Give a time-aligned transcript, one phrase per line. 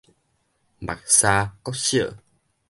[0.81, 2.15] 木柵國小